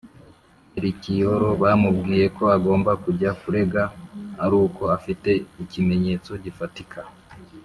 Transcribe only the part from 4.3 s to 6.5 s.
aruko afite ikimenyetso